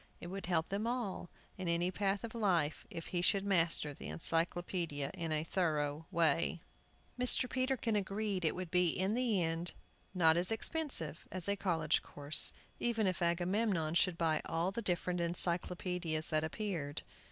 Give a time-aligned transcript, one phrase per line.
[0.19, 1.29] It would help them all,
[1.59, 6.63] in any path of life, if he should master the Encyclopædia in a thorough way.
[7.19, 7.47] Mr.
[7.47, 12.51] Peterkin agreed it would in the end be not as expensive as a college course,
[12.79, 17.03] even if Agamemnon should buy all the different Encyclopædias that appeared.